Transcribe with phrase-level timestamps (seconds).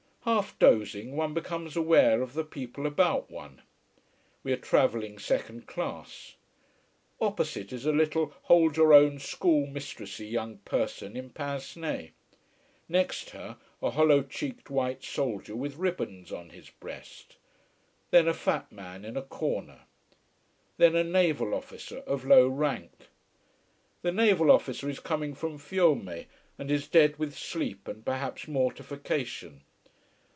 [0.23, 3.63] Half dozing, one becomes aware of the people about one.
[4.43, 6.35] We are travelling second class.
[7.19, 12.11] Opposite is a little, hold your own school mistressy young person in pince nez.
[12.87, 17.37] Next her a hollow cheeked white soldier with ribbons on his breast.
[18.11, 19.85] Then a fat man in a corner.
[20.77, 22.91] Then a naval officer of low rank.
[24.03, 26.25] The naval officer is coming from Fiume,
[26.59, 29.61] and is dead with sleep and perhaps mortification.